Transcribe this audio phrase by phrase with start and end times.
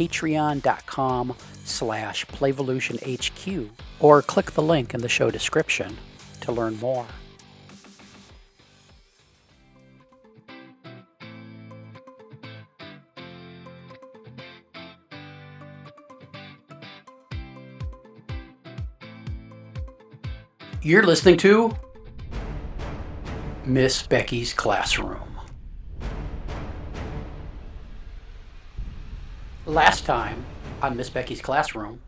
[0.00, 3.68] patreon.com slash playvolutionhq
[3.98, 5.98] or click the link in the show description
[6.40, 7.06] to learn more.
[20.82, 21.76] You're listening to
[23.66, 25.29] Miss Becky's Classroom.
[29.70, 30.44] Last time
[30.82, 32.00] on Miss Becky's Classroom,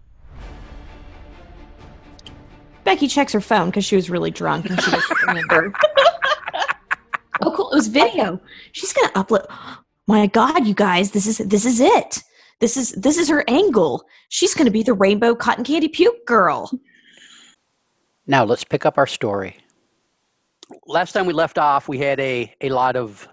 [2.83, 5.73] Becky checks her phone because she was really drunk and she doesn't remember.
[7.41, 7.71] oh, cool!
[7.71, 8.41] It was video.
[8.73, 9.47] She's gonna upload.
[10.09, 12.25] My God, you guys, this is this is it.
[12.59, 14.07] This is this is her angle.
[14.29, 16.69] She's gonna be the rainbow cotton candy puke girl.
[18.27, 19.57] now let's pick up our story.
[20.89, 23.29] Last time we left off, we had a, a lot of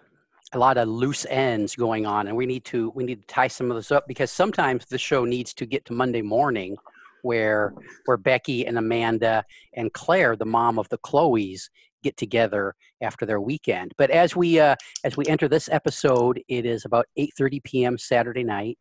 [0.53, 3.47] a lot of loose ends going on, and we need to we need to tie
[3.47, 6.75] some of this up because sometimes the show needs to get to Monday morning,
[7.21, 7.73] where
[8.05, 11.69] where Becky and Amanda and Claire, the mom of the Chloes,
[12.03, 13.93] get together after their weekend.
[13.97, 17.97] But as we uh, as we enter this episode, it is about 8:30 p.m.
[17.97, 18.77] Saturday night.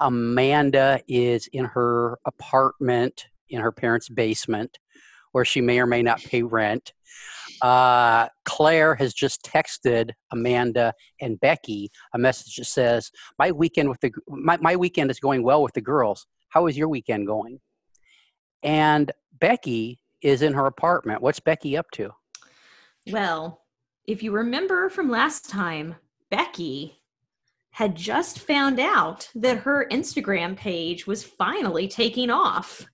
[0.00, 4.78] Amanda is in her apartment in her parents' basement,
[5.32, 6.92] where she may or may not pay rent.
[7.64, 14.00] Uh, Claire has just texted Amanda and Becky a message that says, "My weekend with
[14.00, 16.26] the my, my weekend is going well with the girls.
[16.50, 17.60] How is your weekend going?"
[18.62, 21.22] And Becky is in her apartment.
[21.22, 22.10] What's Becky up to?
[23.10, 23.62] Well,
[24.06, 25.94] if you remember from last time,
[26.30, 27.00] Becky
[27.70, 32.84] had just found out that her Instagram page was finally taking off.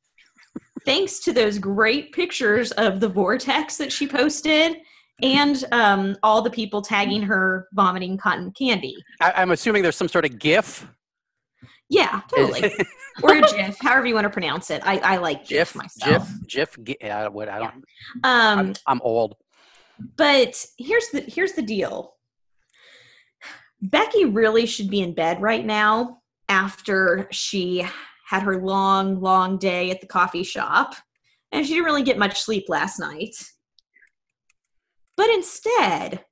[0.84, 4.76] Thanks to those great pictures of the vortex that she posted
[5.22, 8.96] and um, all the people tagging her vomiting cotton candy.
[9.20, 10.86] I, I'm assuming there's some sort of GIF.
[11.90, 12.72] Yeah, totally.
[13.22, 14.80] or a GIF, however you want to pronounce it.
[14.86, 16.28] I, I like GIF, GIF, myself.
[16.48, 16.84] GIF, GIF.
[17.00, 17.74] gi- Uh, what I don't.
[17.74, 17.84] Um,
[18.24, 19.34] I'm, I'm old.
[20.16, 22.14] but here's the here's the deal
[23.82, 26.18] becky really should be in bed right now
[26.48, 27.86] after she
[28.30, 30.94] had her long long day at the coffee shop
[31.50, 33.34] and she didn't really get much sleep last night
[35.16, 36.24] but instead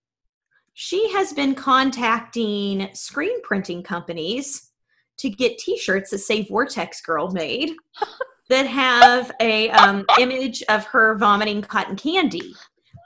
[0.75, 4.71] she has been contacting screen printing companies
[5.17, 7.73] to get t-shirts that say vortex girl made
[8.49, 12.55] that have a um, image of her vomiting cotton candy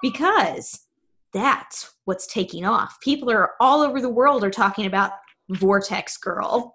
[0.03, 0.87] because
[1.33, 2.99] that's what's taking off.
[3.01, 5.13] People are all over the world are talking about
[5.49, 6.75] Vortex Girl.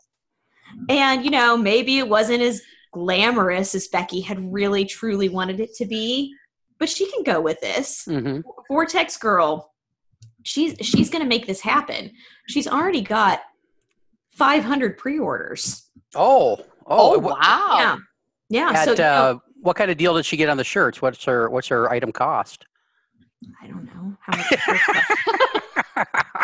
[0.90, 2.62] And you know, maybe it wasn't as
[2.94, 6.34] glamorous as Becky had really truly wanted it to be,
[6.80, 8.06] but she can go with this.
[8.06, 8.40] hmm
[8.70, 9.74] Vortex Girl,
[10.44, 12.12] she's she's going to make this happen.
[12.48, 13.42] She's already got
[14.32, 15.90] 500 pre-orders.
[16.16, 17.76] Oh, oh, Oh, wow.
[17.78, 17.98] Yeah.
[18.50, 20.64] Yeah, At, so you know- uh, what kind of deal did she get on the
[20.64, 21.02] shirts?
[21.02, 22.66] What's her What's her item cost?
[23.62, 26.08] I don't know how much.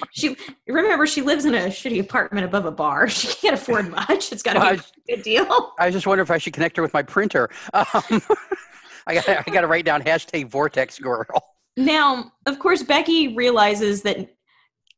[0.00, 0.56] the shirts cost.
[0.66, 3.08] she remember she lives in a shitty apartment above a bar.
[3.18, 4.32] She can't afford much.
[4.32, 4.74] It's got to Well,
[5.06, 5.72] be a good deal.
[5.78, 7.50] I just wonder if I should connect her with my printer.
[7.72, 7.84] Um,
[9.06, 11.26] I got I got to write down hashtag Vortex Girl.
[11.76, 14.34] Now, of course, Becky realizes that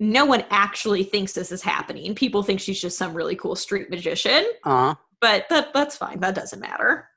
[0.00, 2.14] no one actually thinks this is happening.
[2.14, 6.18] People think she's just some really cool street magician, Uh, but that that's fine.
[6.20, 7.09] That doesn't matter.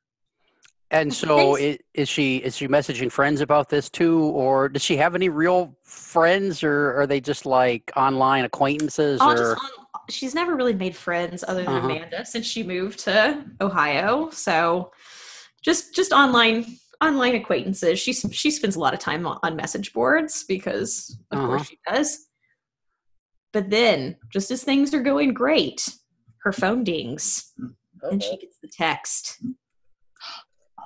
[0.94, 1.62] And so Thanks.
[1.62, 5.30] i- is she is she messaging friends about this too, or does she have any
[5.30, 9.20] real friends, or are they just like online acquaintances?
[9.22, 11.86] All Or just on, she's never really made friends other than Uh-huh.
[11.90, 14.30] Amanda since she moved to Ohio.
[14.32, 14.92] So
[15.64, 18.00] just just online online acquaintances.
[18.00, 21.48] She she spends a lot of time on, on message boards because of Uh-huh.
[21.48, 22.28] course she does.
[23.52, 25.88] But then, just as things are going great,
[26.44, 27.54] her phone dings
[28.02, 29.38] and she gets the text.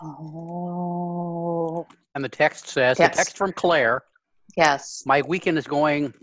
[0.01, 4.03] Oh, and the text says the text from Claire.
[4.55, 5.03] yes.
[5.05, 6.13] My weekend is going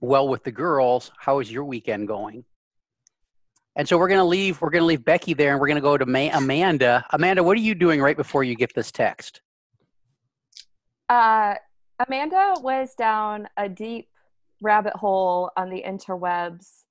[0.00, 1.10] well with the girls.
[1.18, 2.44] How is your weekend going?
[3.76, 4.60] And so we're gonna leave.
[4.60, 7.04] We're gonna leave Becky there, and we're gonna go to Ma- Amanda.
[7.10, 9.40] Amanda, what are you doing right before you get this text?
[11.08, 11.54] Uh,
[12.06, 14.08] Amanda was down a deep
[14.60, 16.82] rabbit hole on the interwebs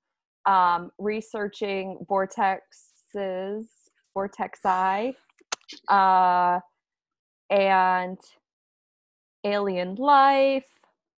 [0.46, 3.66] um, researching vortexes,
[4.16, 5.14] vortexi,
[5.88, 6.60] uh,
[7.50, 8.18] and
[9.44, 10.68] alien life,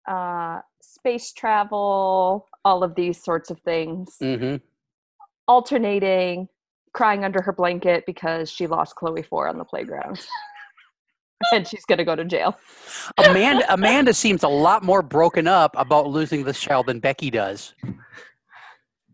[0.08, 4.16] uh, space travel, all of these sorts of things.
[4.20, 4.56] hmm
[5.46, 6.48] Alternating,
[6.94, 10.26] crying under her blanket because she lost Chloe Four on the playground.
[11.52, 12.56] and she's going to go to jail.
[13.18, 17.74] Amanda Amanda seems a lot more broken up about losing this child than Becky does.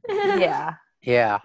[0.09, 0.75] Yeah.
[1.03, 1.39] Yeah.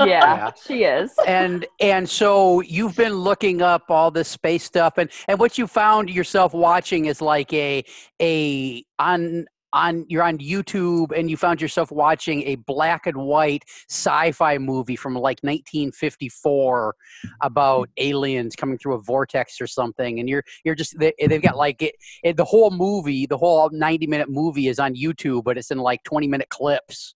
[0.00, 0.50] Yeah, Yeah.
[0.64, 1.12] she is.
[1.26, 5.66] and and so you've been looking up all this space stuff and and what you
[5.66, 7.82] found yourself watching is like a
[8.22, 13.64] a on on you're on YouTube and you found yourself watching a black and white
[13.90, 16.94] sci-fi movie from like 1954
[17.42, 18.08] about mm-hmm.
[18.08, 21.82] aliens coming through a vortex or something and you're you're just they, they've got like
[21.82, 25.70] it, it the whole movie the whole 90 minute movie is on YouTube but it's
[25.70, 27.14] in like 20 minute clips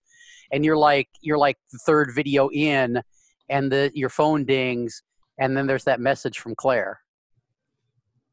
[0.53, 3.03] and you're like you're like the third video in
[3.49, 5.03] and the your phone dings
[5.39, 7.01] and then there's that message from claire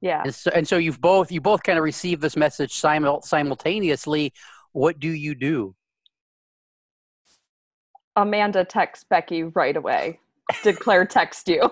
[0.01, 0.21] Yeah.
[0.23, 4.33] and so, and so you've both you both kind of received this message simul- simultaneously
[4.73, 5.75] what do you do
[8.15, 10.19] Amanda texts Becky right away.
[10.63, 11.69] Did Claire text you?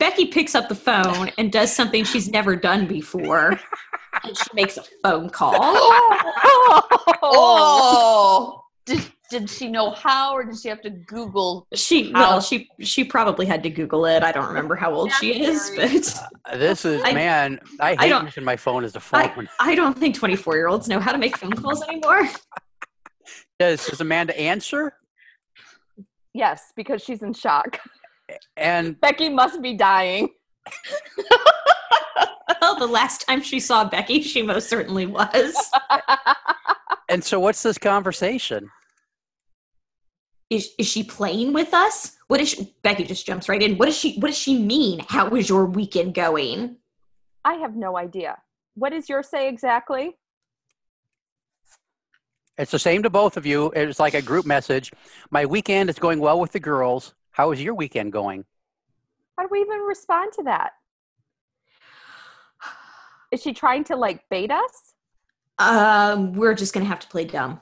[0.00, 3.50] Becky picks up the phone and does something she's never done before.
[4.24, 5.54] and she makes a phone call.
[7.22, 9.00] Oh, did,
[9.30, 11.66] did she know how, or did she have to Google?
[11.74, 12.20] She How?
[12.20, 14.22] well, she she probably had to Google it.
[14.22, 15.92] I don't remember how old she is, but
[16.46, 19.28] Uh, this is I- man i I hate don't- using my phone as a I,
[19.28, 22.26] phone I don't think 24 year olds know how to make phone calls anymore.
[23.58, 24.94] does, does amanda answer
[26.32, 27.78] yes, because she's in shock.
[28.56, 30.28] and Becky must be dying.
[32.60, 35.56] Well, the last time she saw Becky, she most certainly was.
[37.08, 38.70] and so what's this conversation
[40.50, 42.16] Is is she playing with us?
[42.28, 43.78] What is she, Becky just jumps right in.
[43.78, 45.00] What does she what does she mean?
[45.08, 46.76] How was your weekend going?
[47.44, 48.36] I have no idea.
[48.74, 50.16] What does your say exactly?
[52.58, 54.92] it's the same to both of you it's like a group message
[55.30, 58.44] my weekend is going well with the girls how is your weekend going
[59.36, 60.72] How do we even respond to that?
[63.32, 64.94] Is she trying to like bait us?
[65.58, 67.60] Um, we're just gonna have to play dumb.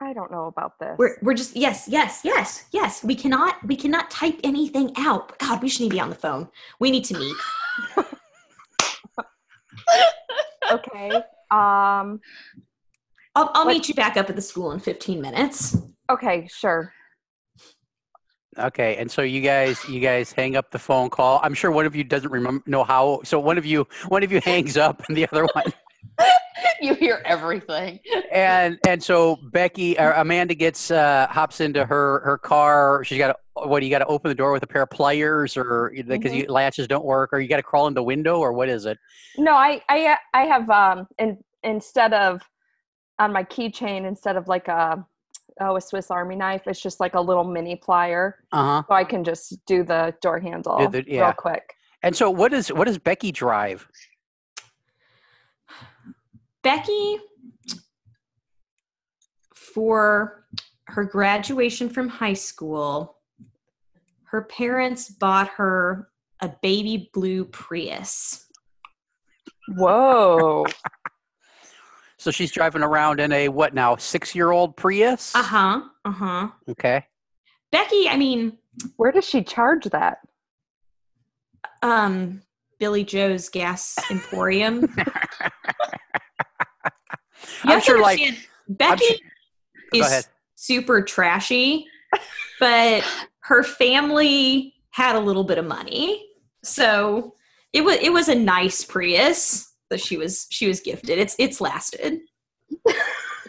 [0.00, 0.96] I don't know about this.
[0.98, 3.02] We're we're just yes, yes, yes, yes.
[3.04, 5.38] We cannot we cannot type anything out.
[5.38, 6.48] God, we should need to be on the phone.
[6.80, 7.36] We need to meet.
[10.72, 11.10] okay.
[11.50, 12.20] Um
[13.34, 15.76] I'll I'll What- meet you back up at the school in 15 minutes.
[16.10, 16.92] okay, sure.
[18.58, 21.40] Okay, and so you guys, you guys hang up the phone call.
[21.42, 23.20] I'm sure one of you doesn't remember know how.
[23.24, 25.72] So one of you, one of you hangs up, and the other one,
[26.80, 28.00] You hear everything.
[28.30, 33.04] and and so Becky or Amanda gets uh, hops into her her car.
[33.04, 33.80] She's got to what?
[33.80, 36.46] do You got to open the door with a pair of pliers, or because you
[36.46, 38.98] latches don't work, or you got to crawl in the window, or what is it?
[39.36, 42.42] No, I I I have um in, instead of
[43.18, 45.04] on my keychain instead of like a
[45.60, 48.82] oh a Swiss Army knife, it's just like a little mini plier, Uh huh.
[48.88, 51.24] so I can just do the door handle Do the- yeah.
[51.24, 51.74] real quick.
[52.02, 53.86] And so what is what does Becky drive?
[56.62, 57.18] Becky
[59.54, 60.46] for
[60.86, 63.16] her graduation from high school,
[64.24, 66.08] her parents bought her
[66.40, 68.46] a baby blue Prius.
[69.76, 70.66] Whoa!
[72.22, 73.96] So she's driving around in a what now?
[73.96, 75.34] Six year old Prius.
[75.34, 75.80] Uh-huh.
[76.04, 76.48] Uh-huh.
[76.68, 77.04] Okay.
[77.72, 78.58] Becky, I mean,
[78.96, 80.18] Where does she charge that?
[81.82, 82.40] um
[82.78, 84.86] Billy Joe's Gas Emporium.
[87.64, 88.36] You I'm sure, like, I'm
[88.68, 89.14] Becky su-
[89.92, 90.26] Go is ahead.
[90.54, 91.86] super trashy,
[92.60, 93.04] but
[93.40, 96.24] her family had a little bit of money,
[96.64, 97.34] so
[97.72, 101.18] it was it was a nice Prius that she was she was gifted.
[101.18, 102.20] It's it's lasted.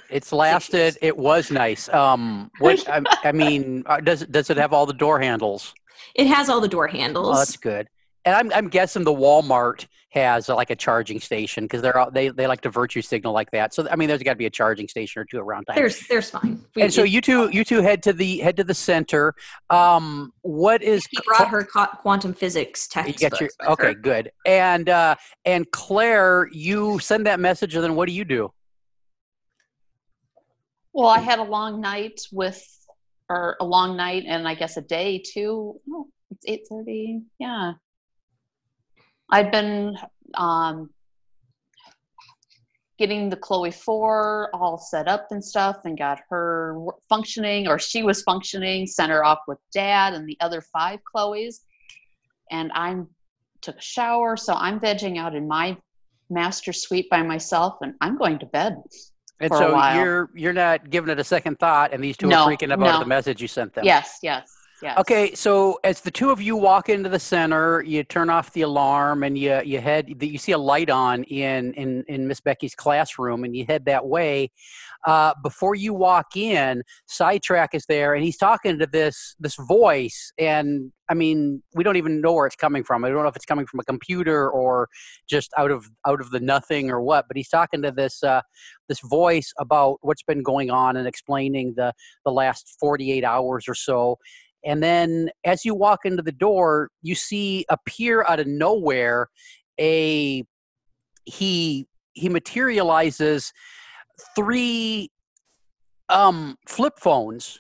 [0.10, 0.98] It's lasted.
[1.02, 1.90] It was nice.
[1.90, 5.74] Um, what I, I mean, uh, does does it have all the door handles?
[6.16, 7.38] It has all the door Oh, handles.
[7.40, 7.88] that's good.
[8.26, 12.10] And I'm I'm guessing the Walmart has uh, like a charging station because they're all,
[12.12, 13.74] they they like to virtue signal like that.
[13.74, 15.76] So I mean, there's got to be a charging station or two around town.
[15.76, 16.64] there's there's fine.
[16.76, 19.34] We- and so you two you two head to the head to the center.
[19.70, 23.32] Um, what is he brought her co- quantum physics you textbook.
[23.32, 25.16] get your okay good and uh
[25.46, 28.52] and claire you send that message and then what do you do
[30.94, 32.62] Well, I had a long night with,
[33.30, 35.80] or a long night, and I guess a day too.
[35.88, 37.22] No, it's eight thirty.
[37.40, 37.74] Yeah,
[39.34, 39.98] I've been.
[40.36, 40.90] Um,
[43.00, 46.78] getting the Chloe 4 all set up and stuff and got her
[47.10, 51.62] functioning, or she was functioning, sent her off with dad and the other five Chloes.
[52.52, 53.08] And I'm
[53.62, 55.76] took a shower, so I'm vegging out in my
[56.30, 58.82] master suite by myself and I'm going to bed.
[59.40, 62.52] And so you're you're not giving it a second thought, and these two No, are
[62.52, 63.00] freaking about no.
[63.00, 63.84] the message you sent them.
[63.84, 64.50] Yes, yes,
[64.84, 64.98] yes.
[65.00, 68.62] Okay, so as the two of you walk into the center, you turn off the
[68.62, 72.76] alarm and you you head you see a light on in in in Miss Becky's
[72.76, 74.52] classroom and you head that way.
[75.06, 80.32] Uh, before you walk in, Sidetrack is there and he's talking to this this voice
[80.38, 83.04] and I mean we don't even know where it's coming from.
[83.04, 84.90] I don't know if it's coming from a computer or
[85.30, 87.26] just out of out of the nothing or what.
[87.28, 88.42] But he's talking to this uh,
[88.88, 91.94] this voice about what's been going on and explaining the
[92.26, 94.18] the last 48 hours or so.
[94.66, 99.30] And then as you walk into the door, you see appear out of nowhere
[99.80, 100.44] a
[101.26, 103.52] he he materializes
[104.36, 105.10] three
[106.10, 107.60] um flip phones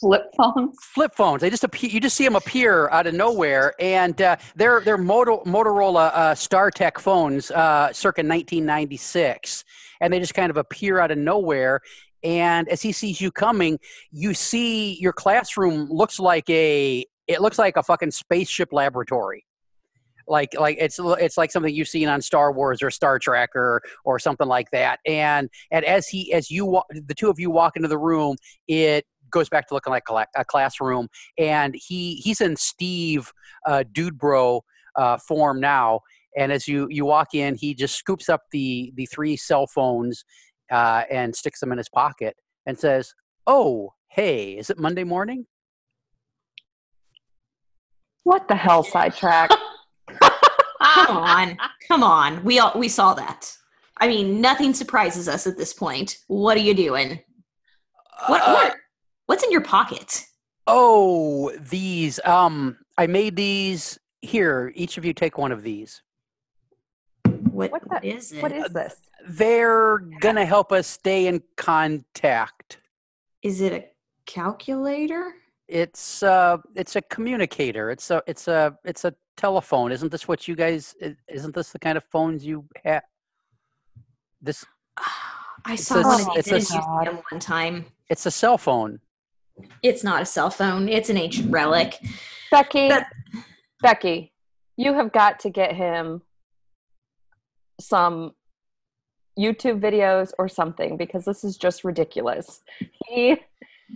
[0.00, 0.76] Flip phones.
[0.94, 4.36] flip phones they just appear you just see them appear out of nowhere and uh,
[4.56, 9.64] they're they're Moto, motorola uh, StarTAC phones uh, circa 1996
[10.00, 11.82] and they just kind of appear out of nowhere
[12.22, 13.78] and as he sees you coming
[14.10, 19.46] you see your classroom looks like a it looks like a fucking spaceship laboratory.
[20.26, 23.82] Like like it's it's like something you've seen on Star Wars or Star Trek or
[24.04, 24.98] or something like that.
[25.06, 28.36] And and as he as you the two of you walk into the room
[28.66, 31.08] it goes back to looking like a, a classroom.
[31.38, 33.32] And he he's in Steve
[33.66, 34.62] uh, dude bro
[34.96, 36.00] uh, form now.
[36.36, 40.24] And as you you walk in he just scoops up the the three cell phones
[40.70, 42.36] uh, and sticks them in his pocket
[42.66, 43.14] and says
[43.46, 45.46] oh hey is it Monday morning
[48.24, 49.50] What the hell, sidetrack?
[50.82, 51.58] Come on,
[51.88, 52.44] come on.
[52.44, 53.52] We all we saw that.
[53.98, 56.18] I mean, nothing surprises us at this point.
[56.28, 57.20] What are you doing?
[58.26, 58.76] What, Uh, what
[59.26, 60.24] what's in your pocket?
[60.66, 62.20] Oh, these.
[62.24, 63.98] Um, I made these.
[64.22, 66.02] Here, each of you take one of these.
[67.60, 68.42] What, What the- what is it?
[68.42, 68.96] what is this?
[69.28, 72.78] They're gonna help us stay in contact.
[73.42, 73.84] Is it a
[74.26, 75.34] calculator?
[75.68, 77.90] It's uh, it's a communicator.
[77.90, 79.92] It's a, it's a, it's a telephone.
[79.92, 80.94] Isn't this what you guys?
[81.28, 83.02] Isn't this the kind of phones you have?
[84.42, 84.64] This,
[85.66, 87.86] I saw a- one of these a- in a museum one time.
[88.08, 89.00] it's a cell phone.
[89.82, 90.88] It's not a cell phone.
[90.88, 91.98] It's an ancient relic.
[92.50, 93.12] Becky, That-
[93.82, 94.32] Becky,
[94.76, 96.22] you have got to get him
[97.80, 98.32] some
[99.38, 102.60] YouTube videos or something because this is just ridiculous.
[103.06, 103.36] He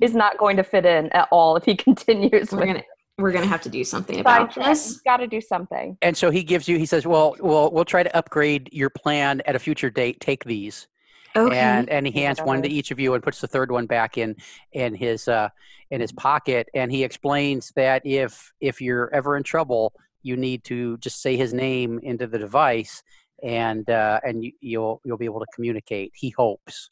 [0.01, 2.85] is not going to fit in at all if he continues We're gonna
[3.19, 4.67] we're gonna have to do something about sidetrack.
[4.67, 4.87] this.
[4.87, 5.97] He's got to do something.
[6.03, 6.79] And so he gives you.
[6.79, 10.21] He says, "Well, well, we'll try to upgrade your plan at a future date.
[10.21, 10.89] Take these."
[11.37, 11.57] Okay.
[11.57, 14.19] and and he hands one to each of you and puts the third one back
[14.19, 14.37] in
[14.73, 15.49] in his uh
[15.91, 20.63] in his pocket and he explains that if if you're ever in trouble you need
[20.63, 23.03] to just say his name into the device
[23.43, 26.91] and uh and you, you'll you'll be able to communicate he hopes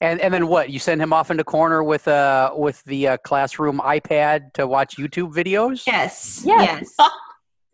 [0.00, 3.08] and and then what you send him off in the corner with uh with the
[3.08, 6.42] uh, classroom ipad to watch youtube videos yes.
[6.44, 6.94] Yes.
[6.98, 7.10] Yes.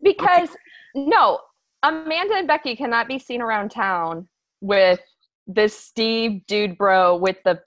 [0.01, 0.49] Because
[0.93, 1.39] no,
[1.83, 4.27] Amanda and Becky cannot be seen around town
[4.61, 5.01] with
[5.47, 7.59] this Steve dude bro with the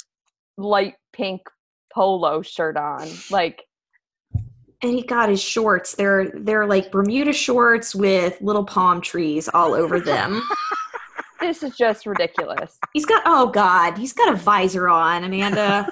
[0.57, 1.43] light pink
[1.93, 3.09] polo shirt on.
[3.31, 3.65] Like
[4.83, 5.95] and he got his shorts.
[5.95, 10.43] They're they're like Bermuda shorts with little palm trees all over them.
[11.41, 12.79] this is just ridiculous.
[12.93, 15.89] he's got oh god, he's got a visor on, Amanda.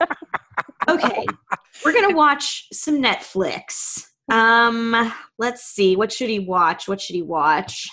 [0.88, 1.24] okay.
[1.84, 4.06] We're gonna watch some Netflix.
[4.30, 5.96] Um, let's see.
[5.96, 6.88] What should he watch?
[6.88, 7.88] What should he watch?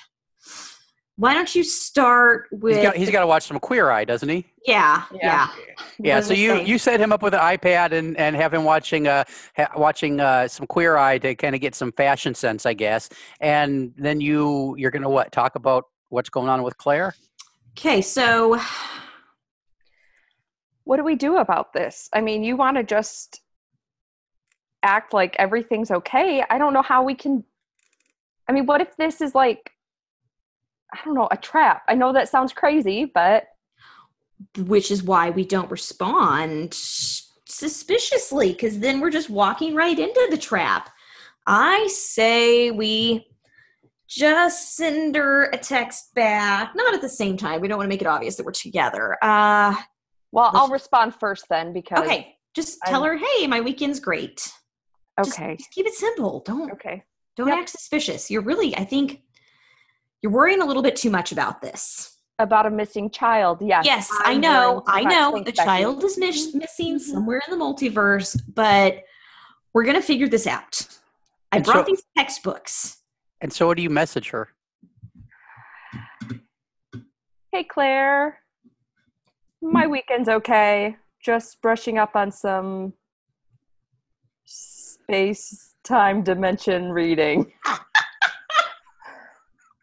[1.19, 4.29] Why don't you start with he's got he's got to watch some queer eye doesn't
[4.29, 5.19] he yeah, Yeah.
[5.21, 5.47] yeah.
[6.01, 6.67] Yeah, so you saying?
[6.67, 9.25] you set him up with an iPad and and have him watching uh
[9.57, 13.09] ha- watching uh some Queer Eye to kind of get some fashion sense, I guess.
[13.41, 17.13] And then you you're gonna what talk about what's going on with Claire?
[17.77, 18.59] Okay, so
[20.85, 22.09] What do we do about this?
[22.13, 23.41] I mean, you want to just
[24.83, 26.43] act like everything's okay.
[26.49, 27.43] I don't know how we can
[28.47, 29.71] I mean, what if this is like
[30.93, 31.83] I don't know, a trap.
[31.87, 33.45] I know that sounds crazy, but
[34.57, 40.37] which is why we don't respond suspiciously because then we're just walking right into the
[40.37, 40.89] trap
[41.45, 43.27] i say we
[44.07, 47.89] just send her a text back not at the same time we don't want to
[47.89, 49.75] make it obvious that we're together uh
[50.31, 54.49] well, I'll respond first then because okay just tell I'm- her hey my weekend's great
[55.23, 55.55] Just- okay.
[55.57, 57.03] just, keep it simple don't Okay.
[57.35, 57.57] don't Yep.
[57.57, 59.21] act suspicious you're really i think
[60.21, 62.17] You're worrying a little bit too much about this.
[62.39, 63.59] About a missing child.
[63.61, 63.85] Yes.
[63.85, 64.83] Yes, I know.
[64.87, 65.43] I know.
[65.43, 66.99] The child is miss- missing Mhm.
[67.01, 69.03] somewhere in the multiverse, but
[69.73, 70.87] we're going to figure this out.
[71.51, 73.01] I And brought so- these textbooks.
[73.41, 74.49] And so, what do you message her?
[77.51, 78.39] Hey, Claire.
[79.61, 80.97] My weekend's okay.
[81.21, 82.93] Just brushing up on some
[84.45, 87.51] space time dimension reading.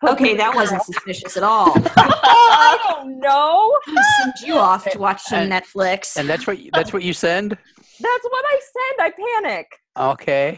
[0.07, 1.73] Okay, that wasn't suspicious at all.
[1.97, 3.79] I don't know.
[4.21, 6.17] Send you off to watch some And- Netflix.
[6.17, 7.53] And that's what you, that's what you send.
[7.53, 8.61] That's what I
[8.99, 9.15] send.
[9.15, 9.67] I panic.
[9.99, 10.57] Okay.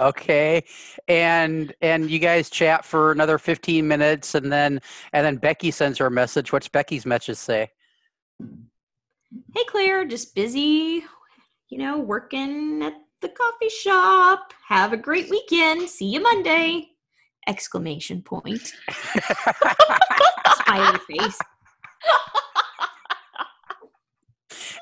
[0.00, 0.62] Okay.
[1.08, 4.80] And and you guys chat for another 15 minutes and then
[5.12, 6.52] and then Becky sends her a message.
[6.52, 7.70] What's Becky's message say?
[9.54, 11.04] hey, Claire, just busy,
[11.68, 14.52] you know, working at the coffee shop.
[14.68, 15.88] Have a great weekend.
[15.88, 16.89] See you Monday.
[17.48, 18.72] Exclamation point.
[20.64, 21.38] Smiley face.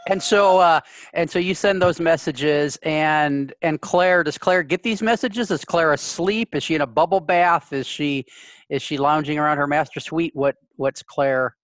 [0.08, 0.80] and so uh
[1.12, 5.50] and so you send those messages and and Claire does Claire get these messages?
[5.50, 6.54] Is Claire asleep?
[6.54, 7.72] Is she in a bubble bath?
[7.72, 8.24] Is she
[8.70, 10.32] is she lounging around her master suite?
[10.34, 11.56] What what's Claire?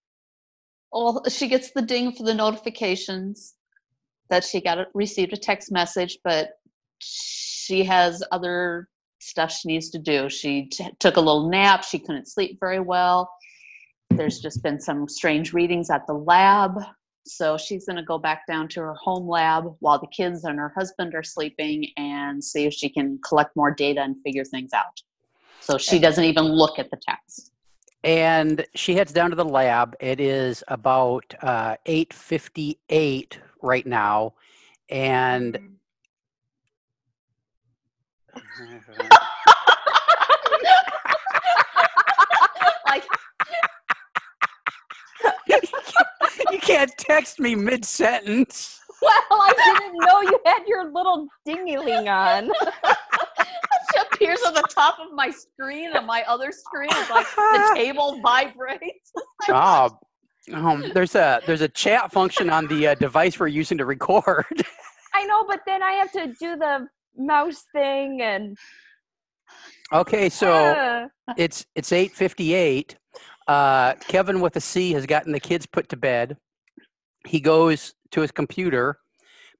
[0.91, 3.55] Well, she gets the ding for the notifications
[4.29, 6.51] that she got received a text message, but
[6.99, 8.87] she has other
[9.25, 10.29] stuff she needs to do.
[10.29, 11.83] She t- took a little nap.
[11.83, 13.31] She couldn't sleep very well.
[14.11, 16.79] There's just been some strange readings at the lab.
[17.25, 20.59] So she's going to go back down to her home lab while the kids and
[20.59, 24.73] her husband are sleeping and see if she can collect more data and figure things
[24.73, 25.01] out.
[25.59, 27.51] So she doesn't even look at the text.
[28.03, 34.35] and she heads down to the lab it is about uh, 8.58 right now
[34.89, 35.57] and
[42.87, 43.03] like
[46.51, 52.51] you can't text me mid-sentence Well, I didn't know you had your little dingy-ling on.
[53.93, 57.71] she appears on the top of my screen and my other screen it's like the
[57.75, 59.11] table vibrates
[59.47, 59.93] Job.
[60.53, 64.45] um, there's a there's a chat function on the uh, device we're using to record
[65.15, 68.57] I know, but then I have to do the mouse thing and.
[69.93, 72.95] okay so uh, it's it's 8.58
[73.47, 76.37] uh, kevin with a c has gotten the kids put to bed.
[77.27, 78.99] He goes to his computer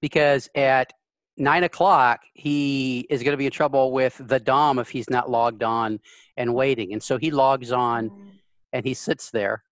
[0.01, 0.93] because at
[1.37, 5.29] nine o'clock he is going to be in trouble with the dom if he's not
[5.29, 5.99] logged on
[6.37, 6.93] and waiting.
[6.93, 8.11] And so he logs on
[8.71, 9.63] and he sits there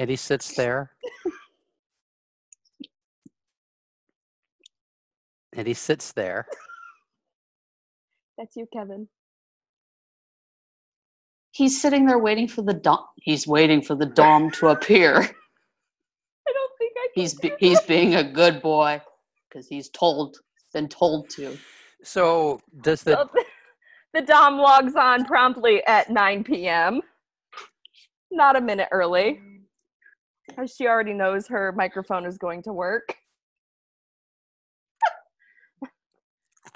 [0.00, 0.92] and he sits there
[5.54, 6.46] and he sits there
[8.38, 9.08] that's you, Kevin.
[11.52, 15.16] he's sitting there waiting for the dom he's waiting for the dom to appear
[16.48, 17.22] I don't think I can.
[17.22, 19.02] he's be, he's being a good boy
[19.48, 20.38] because he's told
[20.72, 21.58] been told to
[22.02, 23.28] so does the So
[24.14, 27.02] the Dom logs on promptly at 9 p.m.
[28.30, 29.40] Not a minute early.
[30.66, 33.14] She already knows her microphone is going to work.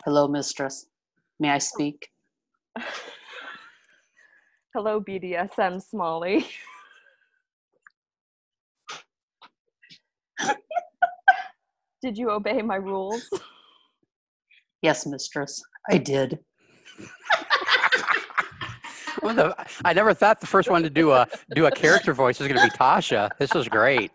[0.05, 0.87] hello mistress
[1.41, 2.09] may i speak
[4.75, 6.45] Hello, BDSM Smalley.
[12.03, 13.29] Did you obey my rules?
[14.83, 16.39] yes mistress i did
[19.25, 22.39] Well, the- I never thought the first one to do a do a character voice
[22.39, 23.31] was going to be Tasha.
[23.39, 24.11] This was great.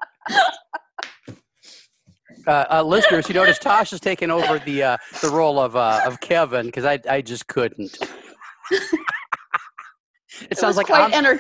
[2.48, 6.20] Uh, uh, listeners, you notice Tasha's taking over the uh, the role of uh, of
[6.22, 7.98] Kevin because I I just couldn't.
[10.50, 11.40] It sounds was like quite I'm, enter-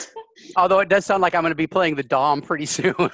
[0.57, 2.95] although it does sound like I'm going to be playing the Dom pretty soon.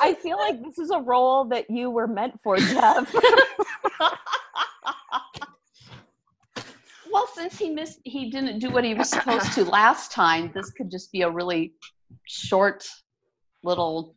[0.00, 3.14] I feel like this is a role that you were meant for, Jeff.
[7.12, 10.70] well since he missed he didn't do what he was supposed to last time this
[10.72, 11.72] could just be a really
[12.26, 12.86] short
[13.62, 14.16] little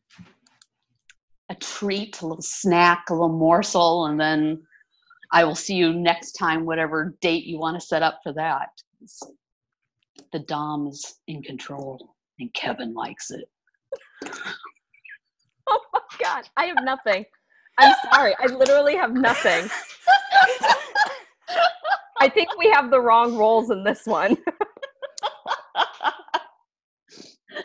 [1.49, 4.61] a treat a little snack a little morsel and then
[5.31, 8.69] i will see you next time whatever date you want to set up for that
[10.33, 13.49] the dom is in control and kevin likes it
[15.67, 16.49] oh my God.
[16.57, 17.25] I have nothing.
[17.77, 18.35] I'm sorry.
[18.39, 19.69] I literally have nothing.
[22.25, 24.37] I think we have the wrong roles in this one.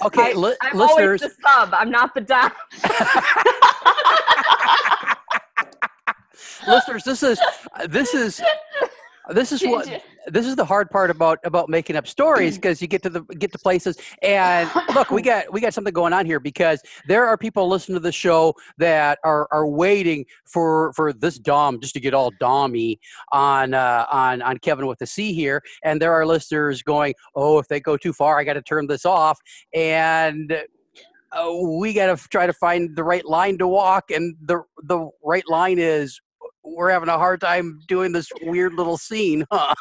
[0.02, 1.20] Okay, I, li- I'm listeners.
[1.20, 1.74] always the sub.
[1.74, 2.50] I'm not the dom.
[6.66, 7.38] listeners, this is
[7.74, 8.40] uh, this is
[9.32, 12.88] this is what this is the hard part about about making up stories because you
[12.88, 13.96] get to the get to places.
[14.22, 17.96] And look we got we got something going on here because there are people listening
[17.96, 22.32] to the show that are are waiting for for this dom just to get all
[22.40, 22.98] dommy
[23.32, 25.62] on uh on on kevin with the c here.
[25.84, 28.86] And there are listeners going oh if they go too far i got to turn
[28.86, 29.38] this off.
[29.74, 30.64] And
[31.32, 34.10] uh, we got to try to find the right line to walk.
[34.10, 36.20] And the the right line is
[36.64, 39.74] we're having a hard time doing this weird little scene huh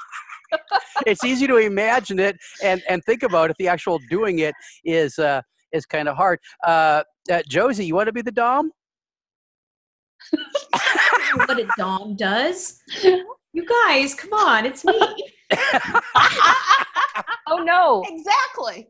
[1.05, 5.19] it's easy to imagine it and and think about it the actual doing it is
[5.19, 8.71] uh is kind of hard uh, uh josie you want to be the dom
[11.35, 12.81] what a dom does.
[13.53, 14.99] You guys, come on, it's me.
[17.51, 18.03] Oh no.
[18.07, 18.89] exactly.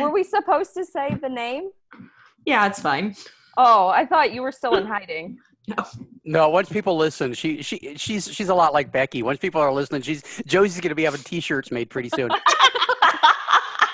[0.00, 1.70] Were we supposed to say the name?
[2.46, 3.14] yeah, it's fine.
[3.58, 5.38] Oh, I thought you were still in hiding.
[5.66, 5.84] No
[6.24, 6.48] No.
[6.48, 10.02] once people listen she she she's she's a lot like becky once people are listening
[10.02, 12.30] she's josie's going to be having t-shirts made pretty soon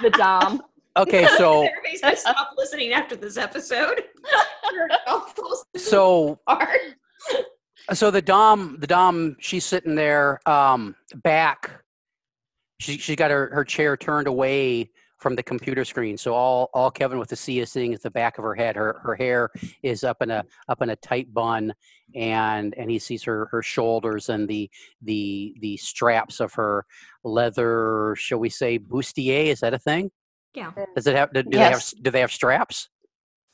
[0.02, 0.62] The dom.
[0.96, 4.02] okay so everybody's gonna stop listening after this episode.
[5.76, 6.78] so hard.
[7.92, 11.70] so the dom the dom she's sitting there um back
[12.80, 14.90] she she got her, her chair turned away
[15.22, 18.11] from the computer screen so all all kevin with the c is seeing is the
[18.11, 19.48] back of her head her her hair
[19.85, 21.72] is up in a up in a tight bun
[22.16, 24.68] and and he sees her her shoulders and the
[25.02, 26.85] the the straps of her
[27.22, 30.11] leather shall we say bustier is that a thing
[30.54, 30.72] Yeah.
[30.96, 31.92] does it have do, do Yes.
[31.92, 32.88] they have do they have straps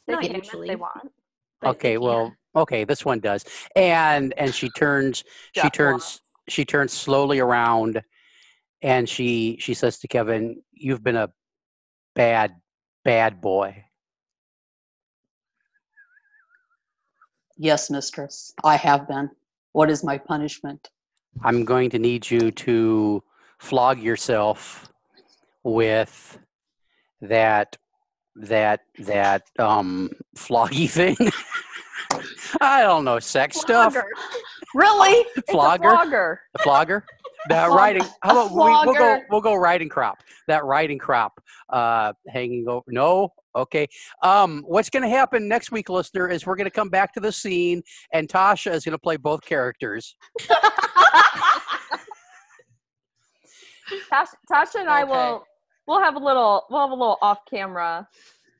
[0.07, 0.68] They Not can usually.
[0.68, 1.12] they want.
[1.64, 1.98] okay yeah.
[1.98, 3.44] well okay this one does
[3.76, 5.22] and and she turns
[5.54, 8.02] she Just turns she turns slowly around
[8.81, 11.28] and she she says to kevin you've been a
[12.18, 12.57] bad
[13.04, 13.85] bad boy
[17.61, 19.28] Yes, mistress, I have been.
[19.72, 20.90] What is my punishment?
[21.44, 23.22] i'm going to need you to
[23.59, 24.88] flog yourself
[25.62, 26.38] with
[27.20, 27.76] that
[28.35, 31.16] that that um floggy thing
[32.61, 33.94] i don't know sex stuff
[34.74, 35.24] Really?
[35.37, 36.40] It's a flogger flogger.
[36.52, 37.04] The flogger?
[37.48, 37.77] That Flogger.
[37.77, 38.05] riding.
[38.22, 39.22] How about we, we'll go?
[39.31, 40.22] We'll go riding crop.
[40.48, 42.85] That riding crop uh, hanging over.
[42.88, 43.87] No, okay.
[44.22, 47.20] Um, what's going to happen next week, listener, is we're going to come back to
[47.20, 50.16] the scene, and Tasha is going to play both characters.
[54.12, 55.11] Tasha, Tasha and I Okay.
[55.11, 55.44] will
[55.87, 58.07] we'll have a little we'll have a little off camera.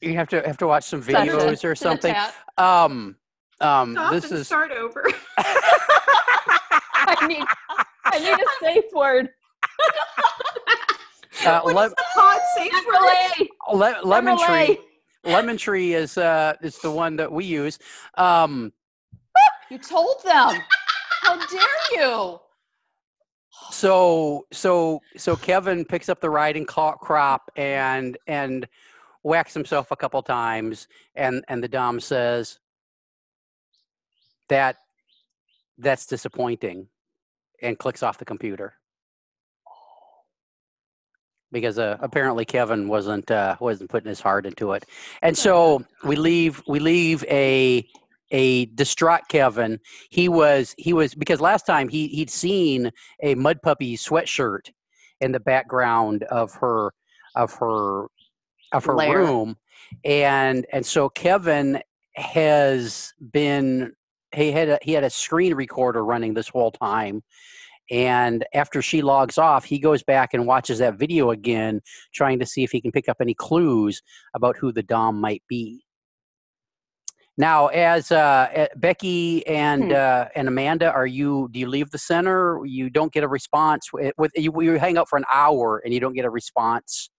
[0.01, 2.15] You have to have to watch some videos or something.
[2.57, 3.17] Um,
[3.61, 5.05] um, Stop this and is start over.
[5.39, 7.45] I need
[8.11, 9.29] I need a safe word.
[11.47, 12.73] uh, le- hot safe?
[12.89, 13.49] Relay.
[13.73, 14.79] le- lemon tree.
[15.25, 17.79] Lemon tree is uh is the one that we use.
[18.17, 18.73] Um,
[19.71, 20.61] You told them.
[21.23, 22.41] How dare you?
[23.71, 28.67] so so so Kevin picks up the riding crop and and
[29.23, 32.61] whacks himself a couple times and and the dom says
[34.49, 34.77] that
[35.77, 36.89] that's disappointing
[37.63, 38.75] and clicks off the computer.
[41.51, 44.85] Because uh, apparently Kevin wasn't uh, wasn't putting his heart into it.
[45.23, 47.89] And so we leave we leave a
[48.31, 49.81] a distraught Kevin.
[50.11, 52.91] He was he was because last time he he'd seen
[53.23, 54.71] a mud puppy sweatshirt
[55.23, 56.93] in the background of her
[57.35, 58.09] of her
[58.73, 59.19] of her Lair.
[59.19, 59.57] room.
[60.05, 61.81] And and so Kevin
[62.15, 63.95] has been
[64.35, 67.23] he had a, he had a screen recorder running this whole time
[67.91, 71.81] and after she logs off he goes back and watches that video again
[72.15, 74.03] trying to see if he can pick up any clues
[74.35, 75.83] about who the dom might be.
[77.39, 78.17] Now as uh,
[78.55, 79.93] uh, becky and Hmm.
[79.93, 82.61] uh, and amanda are you do you leave the center?
[82.67, 85.95] You don't get a response with, with you, you hang out for an hour and
[85.95, 87.11] you don't get a response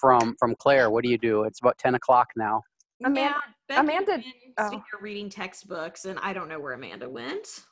[0.00, 0.90] from from claire.
[0.90, 1.42] What do you do?
[1.44, 2.62] It's about 10 o'clock now.
[3.04, 3.34] Amanda-
[3.68, 4.24] Becky Amanda- went
[4.58, 4.70] oh.
[4.70, 7.64] here reading textbooks, and I don't know where Amanda went.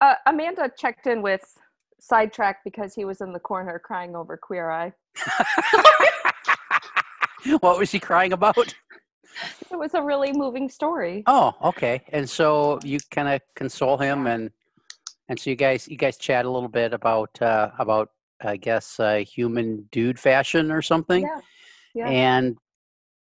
[0.00, 1.42] Uh, Amanda checked in with
[2.00, 4.92] Sidetrack because he was in the corner crying over Queer Eye.
[7.60, 8.74] what was she crying about
[9.70, 11.22] It was a really moving story.
[11.26, 12.02] Oh, okay.
[12.08, 14.50] And so you kind of console him, and
[15.28, 18.98] and so you guys you guys chat a little bit about uh, about I guess
[18.98, 21.40] uh, human dude fashion or something, Yeah.
[21.94, 22.08] Yeah.
[22.08, 22.56] and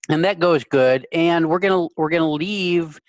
[0.09, 1.07] and that goes good.
[1.11, 2.99] And we're gonna we're gonna leave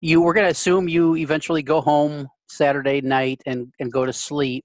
[0.00, 0.20] you.
[0.20, 4.64] We're gonna assume you eventually go home Saturday night and and go to sleep.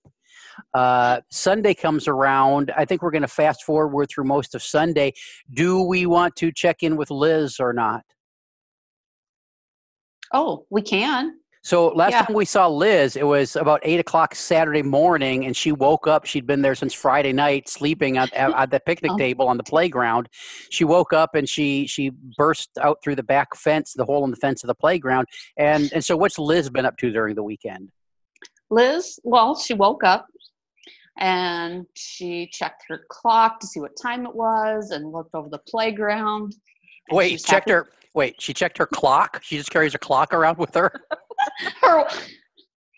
[0.74, 2.72] Uh, Sunday comes around.
[2.76, 5.14] I think we're going to fast forward through most of Sunday.
[5.54, 8.04] Do we want to check in with Liz or not?
[10.34, 11.40] Oh, we can.
[11.62, 12.22] So last Yeah.
[12.24, 16.26] time we saw Liz, it was about eight o'clock Saturday morning, and she woke up.
[16.26, 19.18] She'd been there since Friday night, sleeping at, at, at the picnic Oh.
[19.18, 20.30] table on the playground.
[20.70, 24.32] She woke up and she she burst out through the back fence, the hole in
[24.32, 25.28] the fence of the playground.
[25.58, 27.90] And and so, what's Liz been up to during the weekend?
[28.70, 30.28] Liz, well, she woke up
[31.18, 35.60] and she checked her clock to see what time it was and looked over the
[35.68, 36.56] playground.
[37.12, 37.90] Wait, checked happy- her.
[38.16, 39.40] Wait, she checked her clock.
[39.44, 40.92] She just carries a clock around with her.
[41.82, 42.08] her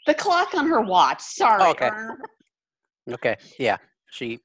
[0.08, 1.21] the clock on her watch.
[1.21, 1.63] Sorry.
[1.63, 1.89] Oh, okay.
[3.10, 3.77] Okay, yeah,
[4.12, 4.39] she.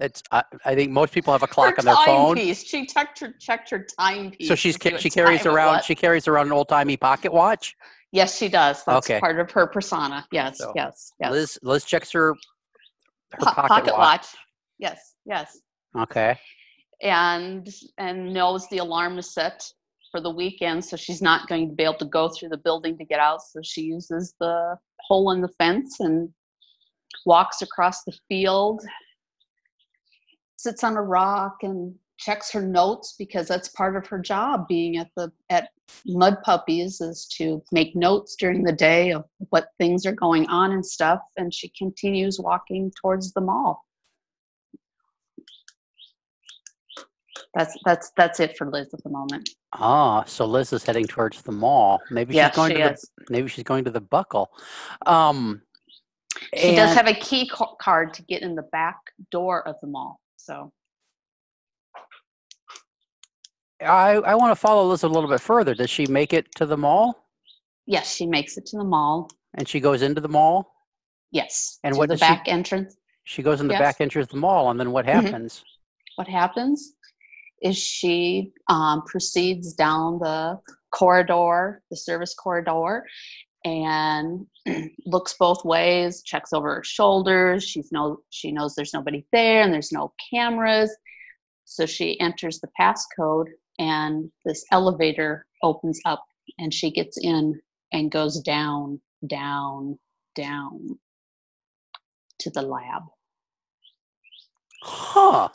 [0.00, 0.22] It's.
[0.32, 2.34] I, I think most people have a clock her on their phone.
[2.34, 2.64] timepiece.
[2.64, 4.48] She checked her checked her timepiece.
[4.48, 7.74] So she's ca- she carries around she carries around an old timey pocket watch.
[8.10, 8.84] Yes, she does.
[8.84, 9.20] That's Okay.
[9.20, 10.26] part of her persona.
[10.32, 11.30] Yes, So, yes, yes.
[11.32, 12.34] Liz Liz checks her
[13.32, 14.26] her Po- pocket, watch.
[14.78, 15.58] Yes, yes.
[15.96, 16.38] Okay.
[17.00, 17.68] And
[17.98, 19.64] and knows the alarm is set
[20.14, 22.96] for the weekend, so she's not going to be able to go through the building
[22.96, 23.42] to get out.
[23.42, 26.28] So she uses the hole in the fence and
[27.26, 28.80] walks across the field,
[30.56, 34.98] sits on a rock and checks her notes because that's part of her job being
[34.98, 35.70] at the at
[36.06, 40.70] mud puppies is to make notes during the day of what things are going on
[40.70, 43.83] and stuff and she continues walking towards the mall
[47.54, 51.42] that's that's that's it for liz at the moment Ah, so Liz is heading towards
[51.42, 52.00] the mall.
[52.10, 54.50] Maybe yes she's going she to is the maybe she's going to the buckle.
[55.06, 55.62] Um
[56.56, 58.96] she does have a key card to get in the back
[59.30, 60.72] door of the mall so
[63.82, 65.74] I, I want to follow Liz a little bit further.
[65.74, 67.20] Does she make it to the mall?
[67.86, 70.72] yes she makes it to the mall And she goes into the mall?
[71.32, 73.80] yes And what the does she- back entrance She goes in the Yes.
[73.80, 75.12] back entrance of the mall, and then what Mhm.
[75.24, 75.64] happens?
[76.16, 76.94] what happens
[77.62, 83.04] is she um, proceeds down the corridor, the service corridor,
[83.64, 84.46] and
[85.06, 87.64] looks both ways, checks over her shoulders.
[87.64, 90.94] She's no, she knows there's nobody there and there's no cameras.
[91.64, 93.46] So she enters the passcode,
[93.78, 96.24] and this elevator opens up,
[96.58, 97.58] and she gets in
[97.92, 99.98] and goes down, down,
[100.34, 100.98] down
[102.40, 103.02] to the lab.
[104.82, 105.48] Huh.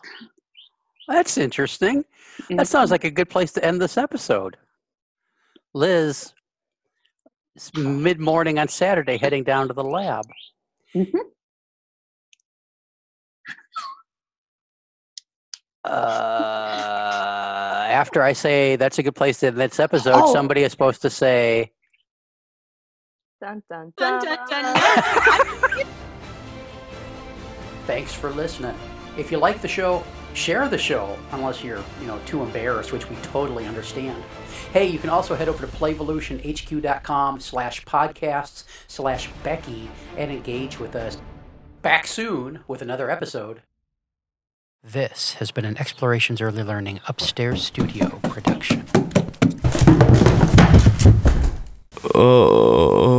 [1.10, 2.06] That's interesting.
[2.52, 4.58] That sounds like a good place to end this episode.
[5.74, 6.34] Liz,
[7.76, 10.26] mid morning on Saturday, heading down to the lab.
[10.96, 11.20] Mhm.
[15.86, 15.90] Uh,
[17.90, 20.34] after I say that's a good place to end this episode, Oh.
[20.34, 21.72] somebody is supposed to say,
[23.42, 24.38] Dun, dun, Dun, dun.
[24.50, 25.86] dun, dun.
[27.88, 28.76] Thanks for listening.
[29.18, 30.04] If you like the show,
[30.40, 34.24] share the show, unless you're, you know, too embarrassed, which we totally understand.
[34.72, 40.96] Hey, you can also head over to playvolutionhq.com slash podcasts slash Becky and engage with
[40.96, 41.18] us.
[41.82, 43.62] Back soon with another episode.
[44.82, 48.86] This has been an Explorations Early Learning Upstairs Studio production.
[52.16, 53.19] Oh.